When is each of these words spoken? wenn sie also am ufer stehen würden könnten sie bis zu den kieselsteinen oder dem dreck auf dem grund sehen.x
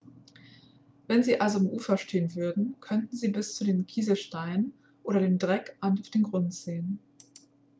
wenn 1.05 1.21
sie 1.21 1.39
also 1.39 1.59
am 1.59 1.67
ufer 1.69 1.95
stehen 1.95 2.33
würden 2.33 2.75
könnten 2.81 3.15
sie 3.15 3.27
bis 3.27 3.53
zu 3.55 3.63
den 3.65 3.85
kieselsteinen 3.85 4.73
oder 5.03 5.19
dem 5.19 5.37
dreck 5.37 5.77
auf 5.79 6.09
dem 6.09 6.23
grund 6.23 6.55
sehen.x 6.55 6.97